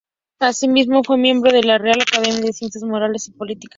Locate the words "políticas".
3.33-3.69